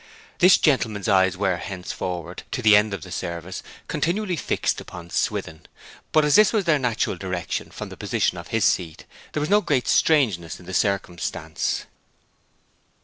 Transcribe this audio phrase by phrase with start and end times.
[0.39, 5.61] This gentleman's eyes were henceforward, to the end of the service, continually fixed upon Swithin;
[6.11, 9.51] but as this was their natural direction, from the position of his seat, there was
[9.51, 11.85] no great strangeness in the circumstance.